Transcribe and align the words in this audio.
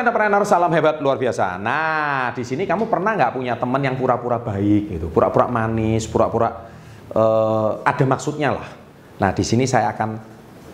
entrepreneur, 0.00 0.42
salam 0.44 0.72
hebat 0.72 1.00
luar 1.00 1.16
biasa. 1.16 1.56
Nah, 1.56 2.32
di 2.36 2.44
sini 2.44 2.68
kamu 2.68 2.88
pernah 2.90 3.16
nggak 3.16 3.32
punya 3.36 3.54
teman 3.56 3.80
yang 3.80 3.96
pura-pura 3.96 4.36
baik 4.40 4.98
gitu, 4.98 5.06
pura-pura 5.08 5.48
manis, 5.48 6.04
pura-pura 6.04 6.48
uh, 7.16 7.80
ada 7.84 8.04
maksudnya 8.04 8.52
lah. 8.56 8.68
Nah, 9.16 9.30
di 9.32 9.44
sini 9.44 9.64
saya 9.64 9.92
akan 9.96 10.16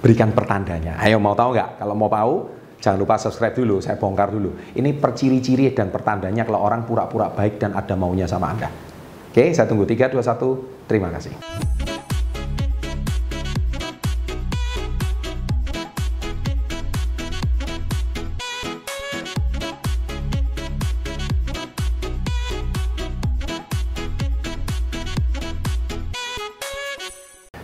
berikan 0.02 0.34
pertandanya. 0.34 0.98
Ayo 0.98 1.22
mau 1.22 1.38
tahu 1.38 1.54
nggak? 1.54 1.78
Kalau 1.78 1.94
mau 1.94 2.10
tahu, 2.10 2.34
jangan 2.82 2.98
lupa 2.98 3.14
subscribe 3.22 3.54
dulu, 3.54 3.78
saya 3.78 3.94
bongkar 3.94 4.34
dulu. 4.34 4.58
Ini 4.74 4.98
perciri-ciri 4.98 5.70
dan 5.70 5.94
pertandanya 5.94 6.42
kalau 6.42 6.58
orang 6.62 6.82
pura-pura 6.82 7.30
baik 7.30 7.62
dan 7.62 7.78
ada 7.78 7.94
maunya 7.94 8.26
sama 8.26 8.50
Anda. 8.50 8.68
Oke, 9.32 9.54
saya 9.56 9.64
tunggu 9.64 9.88
3, 9.88 10.12
2, 10.12 10.20
1. 10.20 10.90
Terima 10.90 11.08
kasih. 11.08 11.32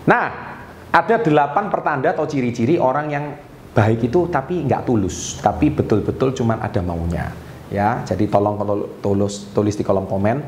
Nah, 0.09 0.27
ada 0.89 1.21
delapan 1.21 1.69
pertanda 1.69 2.17
atau 2.17 2.25
ciri-ciri 2.25 2.81
orang 2.81 3.07
yang 3.13 3.25
baik 3.77 4.09
itu 4.09 4.25
tapi 4.33 4.65
nggak 4.65 4.89
tulus, 4.89 5.37
tapi 5.45 5.69
betul-betul 5.69 6.33
cuma 6.33 6.57
ada 6.57 6.81
maunya. 6.81 7.29
Ya, 7.69 8.01
jadi 8.09 8.25
tolong 8.33 8.57
tulis 9.05 9.53
tulis 9.53 9.77
di 9.77 9.85
kolom 9.85 10.09
komen 10.09 10.41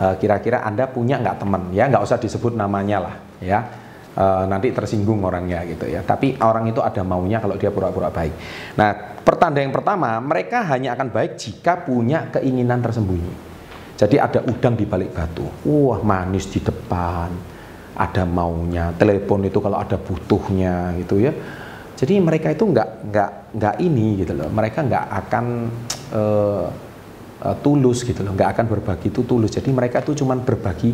eh, 0.00 0.14
kira-kira 0.16 0.64
Anda 0.64 0.88
punya 0.88 1.20
nggak 1.20 1.44
teman 1.44 1.68
ya, 1.76 1.92
nggak 1.92 2.00
usah 2.00 2.16
disebut 2.16 2.56
namanya 2.56 2.98
lah 3.04 3.14
ya. 3.44 3.60
Uh, 4.12 4.44
nanti 4.44 4.68
tersinggung 4.76 5.24
orangnya 5.24 5.64
gitu 5.64 5.88
ya. 5.88 6.04
Tapi 6.04 6.36
orang 6.36 6.68
itu 6.68 6.84
ada 6.84 7.00
maunya 7.00 7.40
kalau 7.40 7.56
dia 7.56 7.72
pura-pura 7.72 8.12
baik. 8.12 8.36
Nah, 8.76 9.16
pertanda 9.24 9.64
yang 9.64 9.72
pertama, 9.72 10.20
mereka 10.20 10.60
hanya 10.68 10.92
akan 10.92 11.08
baik 11.08 11.40
jika 11.40 11.80
punya 11.80 12.28
keinginan 12.28 12.84
tersembunyi. 12.84 13.32
Jadi 13.96 14.20
ada 14.20 14.44
udang 14.44 14.76
di 14.76 14.84
balik 14.84 15.16
batu. 15.16 15.48
Wah, 15.64 16.04
manis 16.04 16.44
di 16.44 16.60
depan 16.60 17.51
ada 17.92 18.24
maunya 18.24 18.96
telepon 18.96 19.44
itu 19.44 19.60
kalau 19.60 19.76
ada 19.76 20.00
butuhnya 20.00 20.96
gitu 21.00 21.20
ya. 21.20 21.32
Jadi 21.92 22.18
mereka 22.18 22.50
itu 22.50 22.66
nggak 22.66 22.88
nggak 23.12 23.30
nggak 23.54 23.74
ini 23.78 24.24
gitu 24.24 24.32
loh. 24.34 24.48
Mereka 24.50 24.78
nggak 24.88 25.04
akan 25.26 25.44
uh, 26.16 26.66
uh, 27.44 27.56
tulus 27.60 28.02
gitu 28.02 28.24
loh. 28.24 28.32
Nggak 28.34 28.58
akan 28.58 28.64
berbagi 28.66 29.12
itu 29.12 29.22
tulus. 29.22 29.52
Jadi 29.54 29.70
mereka 29.70 30.00
itu 30.00 30.16
cuma 30.24 30.34
berbagi 30.34 30.90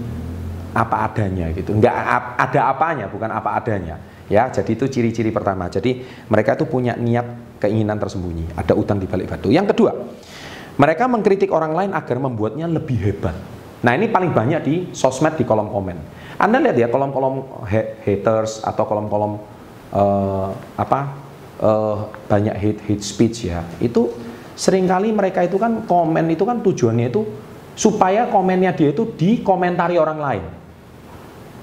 apa 0.74 1.08
adanya 1.08 1.48
gitu. 1.54 1.72
Nggak 1.72 1.94
ada 2.36 2.60
apanya 2.68 3.06
bukan 3.08 3.30
apa 3.30 3.56
adanya. 3.56 3.96
Ya 4.28 4.52
jadi 4.52 4.68
itu 4.76 4.84
ciri-ciri 4.90 5.32
pertama. 5.32 5.70
Jadi 5.72 6.04
mereka 6.28 6.58
itu 6.58 6.68
punya 6.68 6.98
niat 6.98 7.56
keinginan 7.62 7.96
tersembunyi. 7.96 8.58
Ada 8.58 8.76
utang 8.76 9.00
di 9.00 9.08
balik 9.08 9.32
batu. 9.32 9.48
Yang 9.48 9.72
kedua 9.72 9.92
mereka 10.78 11.08
mengkritik 11.10 11.50
orang 11.50 11.72
lain 11.72 11.90
agar 11.96 12.20
membuatnya 12.20 12.68
lebih 12.68 13.00
hebat. 13.00 13.34
Nah 13.82 13.94
ini 13.94 14.10
paling 14.10 14.34
banyak 14.34 14.60
di 14.66 14.74
sosmed 14.92 15.38
di 15.38 15.46
kolom 15.46 15.70
komen 15.70 16.17
anda 16.38 16.62
lihat 16.62 16.78
ya 16.78 16.86
kolom-kolom 16.86 17.66
haters 18.06 18.62
atau 18.62 18.86
kolom-kolom 18.86 19.42
uh, 19.90 20.54
apa 20.78 21.18
uh, 21.58 22.06
banyak 22.30 22.54
hate 22.54 22.80
hate 22.86 23.02
speech 23.02 23.50
ya. 23.50 23.66
Itu 23.82 24.14
sering 24.54 24.86
kali 24.86 25.10
mereka 25.10 25.42
itu 25.42 25.58
kan 25.58 25.82
komen 25.82 26.30
itu 26.30 26.46
kan 26.46 26.62
tujuannya 26.62 27.10
itu 27.10 27.22
supaya 27.74 28.30
komennya 28.30 28.70
dia 28.74 28.94
itu 28.94 29.10
dikomentari 29.18 29.98
orang 29.98 30.18
lain. 30.22 30.44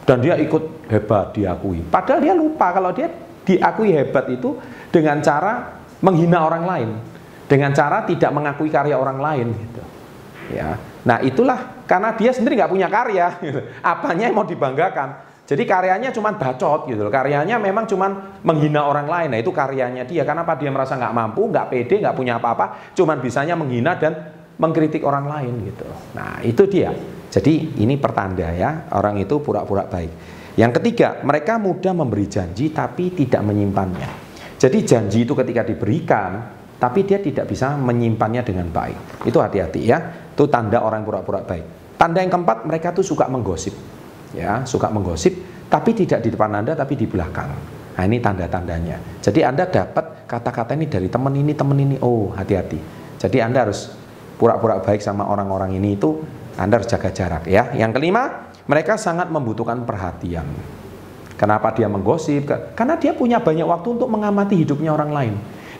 Dan 0.05 0.21
dia 0.21 0.37
ikut 0.37 0.91
hebat 0.91 1.33
diakui. 1.33 1.81
Padahal 1.87 2.19
dia 2.21 2.35
lupa 2.35 2.69
kalau 2.75 2.93
dia 2.93 3.09
diakui 3.47 3.89
hebat 3.95 4.29
itu 4.29 4.59
dengan 4.91 5.17
cara 5.23 5.81
menghina 6.03 6.45
orang 6.45 6.63
lain, 6.67 6.89
dengan 7.49 7.71
cara 7.71 8.03
tidak 8.05 8.29
mengakui 8.29 8.69
karya 8.69 8.99
orang 8.99 9.17
lain 9.23 9.47
gitu. 9.55 9.81
Ya. 10.53 10.77
Nah, 11.05 11.21
itulah 11.21 11.85
karena 11.85 12.17
dia 12.17 12.33
sendiri 12.33 12.57
nggak 12.57 12.71
punya 12.73 12.89
karya. 12.89 13.27
Gitu. 13.39 13.61
apanya 13.93 14.27
yang 14.27 14.35
mau 14.35 14.45
dibanggakan? 14.45 15.37
Jadi 15.45 15.61
karyanya 15.61 16.09
cuma 16.09 16.33
bacot 16.33 16.89
gitu 16.89 17.05
loh. 17.05 17.13
Karyanya 17.13 17.61
memang 17.61 17.85
cuma 17.85 18.33
menghina 18.41 18.81
orang 18.81 19.05
lain. 19.05 19.29
Nah 19.29 19.37
itu 19.37 19.53
karyanya 19.53 20.01
dia. 20.01 20.25
Karena 20.25 20.41
apa? 20.41 20.57
Dia 20.57 20.73
merasa 20.73 20.97
nggak 20.97 21.13
mampu 21.13 21.45
nggak 21.53 21.69
pede 21.69 22.01
nggak 22.01 22.17
punya 22.17 22.41
apa-apa. 22.41 22.97
Cuma 22.97 23.13
bisanya 23.13 23.53
menghina 23.53 23.93
dan 23.93 24.35
mengkritik 24.55 25.03
orang 25.03 25.27
lain 25.27 25.53
gitu 25.67 25.87
nah 26.15 26.39
itu 26.43 26.63
dia. 26.67 26.91
Jadi 27.27 27.75
ini 27.83 27.99
pertanda 27.99 28.47
ya 28.55 28.87
orang 28.95 29.19
itu 29.19 29.43
pura-pura 29.43 29.83
baik. 29.83 30.11
Yang 30.55 30.79
ketiga 30.79 31.19
mereka 31.27 31.59
mudah 31.59 31.91
memberi 31.91 32.31
janji 32.31 32.71
tapi 32.71 33.11
tidak 33.11 33.43
menyimpannya. 33.43 34.07
Jadi 34.55 34.77
janji 34.87 35.27
itu 35.27 35.35
ketika 35.35 35.67
diberikan 35.67 36.63
tapi 36.79 37.03
dia 37.03 37.19
tidak 37.19 37.51
bisa 37.51 37.75
menyimpannya 37.75 38.39
dengan 38.47 38.71
baik. 38.71 39.27
Itu 39.27 39.43
hati-hati 39.43 39.81
ya 39.83 39.99
itu 40.35 40.45
tanda 40.51 40.83
orang 40.83 41.07
pura-pura 41.07 41.39
baik. 41.47 41.95
Tanda 41.95 42.19
yang 42.19 42.27
keempat, 42.27 42.67
mereka 42.67 42.91
tuh 42.91 43.07
suka 43.07 43.31
menggosip. 43.31 43.71
Ya, 44.35 44.67
suka 44.67 44.91
menggosip, 44.91 45.31
tapi 45.71 45.95
tidak 45.95 46.19
di 46.19 46.35
depan 46.35 46.51
Anda, 46.51 46.75
tapi 46.75 46.99
di 46.99 47.07
belakang. 47.07 47.55
Nah, 47.95 48.03
ini 48.03 48.19
tanda-tandanya. 48.19 49.23
Jadi 49.23 49.39
Anda 49.47 49.63
dapat 49.71 50.27
kata-kata 50.27 50.75
ini 50.75 50.91
dari 50.91 51.07
teman 51.07 51.31
ini, 51.31 51.55
teman 51.55 51.79
ini. 51.79 51.95
Oh, 52.03 52.35
hati-hati. 52.35 52.75
Jadi 53.15 53.39
Anda 53.39 53.63
harus 53.63 53.95
pura-pura 54.35 54.83
baik 54.83 54.99
sama 54.99 55.23
orang-orang 55.23 55.79
ini 55.79 55.95
itu 55.95 56.19
Anda 56.59 56.83
harus 56.83 56.91
jaga 56.91 57.15
jarak 57.15 57.47
ya. 57.47 57.71
Yang 57.71 57.95
kelima, 57.95 58.51
mereka 58.67 58.99
sangat 58.99 59.31
membutuhkan 59.31 59.87
perhatian. 59.87 60.43
Kenapa 61.35 61.71
dia 61.75 61.87
menggosip? 61.87 62.47
Karena 62.75 62.95
dia 62.99 63.11
punya 63.11 63.39
banyak 63.43 63.67
waktu 63.67 63.87
untuk 63.99 64.07
mengamati 64.11 64.55
hidupnya 64.59 64.91
orang 64.91 65.11
lain. 65.11 65.33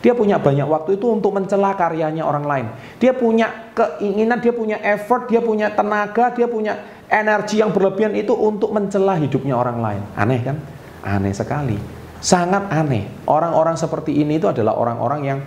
Dia 0.06 0.14
punya 0.14 0.38
banyak 0.38 0.70
waktu 0.70 1.02
itu 1.02 1.10
untuk 1.10 1.34
mencela 1.34 1.74
karyanya 1.74 2.22
orang 2.22 2.46
lain. 2.46 2.66
Dia 3.02 3.10
punya 3.10 3.74
keinginan, 3.74 4.38
dia 4.38 4.54
punya 4.54 4.78
effort, 4.78 5.26
dia 5.26 5.42
punya 5.42 5.66
tenaga, 5.74 6.30
dia 6.30 6.46
punya 6.46 6.78
energi 7.10 7.58
yang 7.58 7.74
berlebihan 7.74 8.14
itu 8.14 8.30
untuk 8.30 8.70
mencela 8.70 9.18
hidupnya 9.18 9.58
orang 9.58 9.82
lain. 9.82 10.02
Aneh 10.14 10.46
kan? 10.46 10.62
Aneh 11.02 11.34
sekali. 11.34 11.74
Sangat 12.22 12.70
aneh. 12.70 13.26
Orang-orang 13.26 13.74
seperti 13.74 14.14
ini 14.14 14.38
itu 14.38 14.46
adalah 14.46 14.78
orang-orang 14.78 15.20
yang 15.26 15.38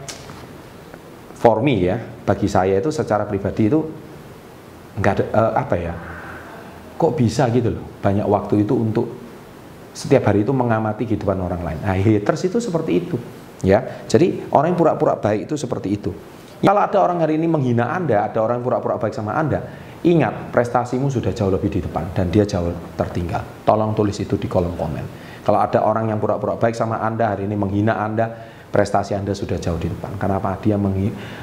for 1.39 1.63
me 1.63 1.79
ya, 1.79 1.95
bagi 2.27 2.51
saya 2.51 2.83
itu 2.83 2.91
secara 2.91 3.23
pribadi 3.23 3.71
itu 3.71 3.79
enggak 4.99 5.23
ada 5.23 5.25
uh, 5.39 5.53
apa 5.55 5.75
ya? 5.79 5.95
Kok 6.99 7.15
bisa 7.15 7.47
gitu 7.47 7.79
loh. 7.79 7.85
Banyak 8.03 8.27
waktu 8.27 8.67
itu 8.67 8.75
untuk 8.75 9.07
setiap 9.95 10.27
hari 10.27 10.43
itu 10.43 10.51
mengamati 10.51 11.07
kehidupan 11.07 11.39
orang 11.39 11.63
lain. 11.63 11.79
Nah, 11.79 11.95
haters 11.95 12.43
itu 12.43 12.59
seperti 12.59 13.07
itu. 13.07 13.15
Ya, 13.59 14.07
jadi 14.07 14.47
orang 14.55 14.71
yang 14.71 14.79
pura-pura 14.79 15.19
baik 15.19 15.51
itu 15.51 15.59
seperti 15.59 15.99
itu. 15.99 16.11
Kalau 16.59 16.81
ada 16.83 16.99
orang 16.99 17.23
hari 17.23 17.39
ini 17.39 17.47
menghina 17.47 17.91
Anda, 17.91 18.27
ada 18.27 18.39
orang 18.43 18.59
yang 18.59 18.65
pura-pura 18.67 18.99
baik 18.99 19.15
sama 19.15 19.35
Anda, 19.35 19.63
ingat 20.03 20.51
prestasimu 20.51 21.11
sudah 21.11 21.31
jauh 21.31 21.51
lebih 21.51 21.71
di 21.71 21.79
depan 21.83 22.11
dan 22.15 22.31
dia 22.31 22.47
jauh 22.47 22.71
tertinggal. 22.95 23.43
Tolong 23.63 23.95
tulis 23.95 24.15
itu 24.19 24.35
di 24.39 24.47
kolom 24.47 24.75
komen. 24.75 25.05
Kalau 25.43 25.59
ada 25.59 25.83
orang 25.83 26.11
yang 26.11 26.19
pura-pura 26.19 26.59
baik 26.59 26.75
sama 26.75 26.99
Anda 26.99 27.35
hari 27.35 27.47
ini 27.47 27.55
menghina 27.55 27.99
Anda, 27.99 28.27
prestasi 28.69 29.15
Anda 29.15 29.31
sudah 29.31 29.55
jauh 29.59 29.79
di 29.79 29.87
depan. 29.91 30.19
Kenapa? 30.19 30.55
Dia 30.59 30.75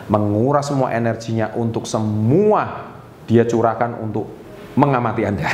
menguras 0.09 0.69
semua 0.69 0.93
energinya 0.93 1.53
untuk 1.56 1.84
semua 1.88 2.93
dia 3.27 3.43
curahkan 3.44 3.98
untuk 3.98 4.28
mengamati 4.77 5.22
Anda. 5.25 5.48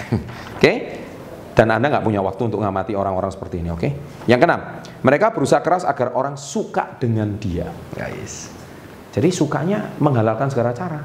Oke? 0.58 0.62
Okay? 0.62 0.76
Dan 1.52 1.68
Anda 1.68 1.92
nggak 1.92 2.04
punya 2.04 2.20
waktu 2.24 2.48
untuk 2.48 2.64
mengamati 2.64 2.96
orang-orang 2.96 3.28
seperti 3.28 3.60
ini, 3.60 3.68
oke? 3.68 3.80
Okay? 3.84 3.92
Yang 4.24 4.40
keenam, 4.40 4.60
mereka 5.02 5.34
berusaha 5.34 5.58
keras 5.62 5.82
agar 5.82 6.14
orang 6.14 6.38
suka 6.38 6.98
dengan 6.98 7.34
dia, 7.38 7.68
guys. 7.94 8.50
Jadi 9.12 9.28
sukanya 9.34 9.92
menghalalkan 10.00 10.48
segala 10.48 10.72
cara, 10.72 11.04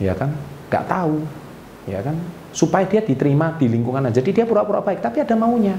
ya 0.00 0.16
kan? 0.16 0.32
Gak 0.72 0.84
tahu, 0.88 1.22
ya 1.86 2.02
kan? 2.02 2.16
Supaya 2.50 2.88
dia 2.88 3.04
diterima 3.04 3.54
di 3.54 3.70
lingkungan. 3.70 4.10
Jadi 4.10 4.32
dia 4.32 4.44
pura-pura 4.48 4.82
baik, 4.82 5.04
tapi 5.04 5.22
ada 5.22 5.38
maunya, 5.38 5.78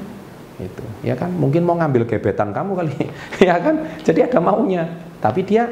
itu, 0.62 0.86
ya 1.04 1.18
kan? 1.20 1.34
Mungkin 1.34 1.66
mau 1.66 1.76
ngambil 1.76 2.08
gebetan 2.08 2.56
kamu 2.56 2.72
kali, 2.78 2.96
ya 3.50 3.60
kan? 3.60 4.00
Jadi 4.06 4.30
ada 4.30 4.40
maunya, 4.40 4.88
tapi 5.20 5.44
dia 5.44 5.68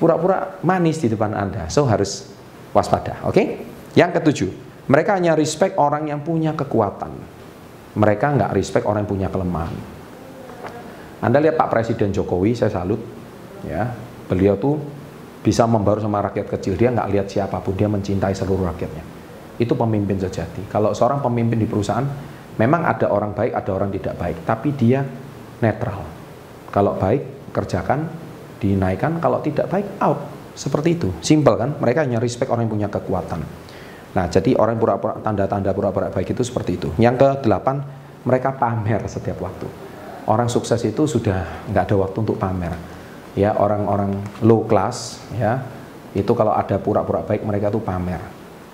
pura-pura 0.00 0.56
manis 0.64 1.02
di 1.02 1.12
depan 1.12 1.34
anda. 1.36 1.68
So 1.68 1.84
harus 1.84 2.30
waspada, 2.72 3.20
oke? 3.26 3.34
Okay? 3.36 3.46
Yang 3.92 4.10
ketujuh, 4.22 4.50
mereka 4.88 5.18
hanya 5.18 5.36
respect 5.36 5.76
orang 5.76 6.08
yang 6.08 6.24
punya 6.24 6.54
kekuatan 6.56 7.38
mereka 7.98 8.30
nggak 8.30 8.54
respect 8.54 8.84
orang 8.86 9.02
yang 9.04 9.10
punya 9.10 9.28
kelemahan. 9.28 9.74
Anda 11.18 11.42
lihat 11.42 11.58
Pak 11.58 11.68
Presiden 11.74 12.14
Jokowi, 12.14 12.54
saya 12.54 12.70
salut, 12.70 13.02
ya, 13.66 13.90
beliau 14.30 14.54
tuh 14.54 14.78
bisa 15.42 15.66
membaur 15.66 15.98
sama 15.98 16.22
rakyat 16.22 16.46
kecil. 16.46 16.78
Dia 16.78 16.94
nggak 16.94 17.08
lihat 17.10 17.26
siapa 17.26 17.58
pun, 17.58 17.74
dia 17.74 17.90
mencintai 17.90 18.34
seluruh 18.34 18.70
rakyatnya. 18.70 19.02
Itu 19.58 19.74
pemimpin 19.74 20.14
sejati. 20.22 20.70
Kalau 20.70 20.94
seorang 20.94 21.18
pemimpin 21.18 21.58
di 21.58 21.66
perusahaan, 21.66 22.06
memang 22.54 22.86
ada 22.86 23.10
orang 23.10 23.34
baik, 23.34 23.50
ada 23.50 23.70
orang 23.74 23.90
tidak 23.90 24.14
baik, 24.14 24.46
tapi 24.46 24.70
dia 24.78 25.02
netral. 25.58 26.06
Kalau 26.70 26.94
baik, 26.94 27.50
kerjakan, 27.50 28.06
dinaikkan. 28.62 29.18
Kalau 29.18 29.42
tidak 29.42 29.66
baik, 29.66 29.98
out. 29.98 30.20
Seperti 30.58 30.98
itu, 30.98 31.08
simple 31.22 31.54
kan? 31.54 31.74
Mereka 31.78 32.02
hanya 32.06 32.18
respect 32.18 32.50
orang 32.50 32.66
yang 32.66 32.74
punya 32.74 32.88
kekuatan. 32.90 33.40
Nah, 34.14 34.26
jadi 34.26 34.58
orang 34.58 34.74
pura-pura 34.74 35.18
tanda-tanda 35.22 35.70
pura-pura 35.70 36.10
baik 36.10 36.34
itu 36.34 36.42
seperti 36.42 36.78
itu. 36.78 36.88
Yang 36.98 37.22
ke 37.22 37.28
delapan, 37.46 37.78
mereka 38.26 38.54
pamer 38.58 39.06
setiap 39.06 39.38
waktu. 39.38 39.87
Orang 40.28 40.52
sukses 40.52 40.84
itu 40.84 41.08
sudah 41.08 41.64
nggak 41.72 41.88
ada 41.88 41.96
waktu 42.04 42.18
untuk 42.20 42.36
pamer. 42.36 42.76
Ya, 43.32 43.56
orang-orang 43.56 44.18
low 44.44 44.68
class, 44.68 45.24
ya, 45.32 45.62
itu 46.12 46.32
kalau 46.36 46.52
ada 46.52 46.76
pura-pura 46.76 47.24
baik 47.24 47.44
mereka 47.44 47.72
tuh 47.72 47.80
pamer. 47.80 48.20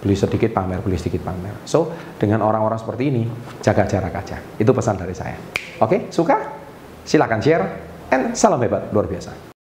Beli 0.05 0.19
sedikit 0.21 0.53
pamer 0.53 0.85
beli 0.85 1.01
sedikit 1.01 1.25
pamer. 1.25 1.65
So 1.65 1.89
dengan 2.21 2.45
orang-orang 2.45 2.77
seperti 2.77 3.09
ini 3.09 3.23
jaga 3.65 3.89
jarak 3.89 4.13
aja. 4.13 4.37
Itu 4.61 4.77
pesan 4.77 5.01
dari 5.01 5.17
saya. 5.17 5.41
Oke 5.81 6.13
suka? 6.13 6.37
Silahkan 7.09 7.41
share 7.41 7.65
and 8.13 8.37
salam 8.37 8.61
hebat 8.61 8.93
luar 8.93 9.09
biasa 9.09 9.54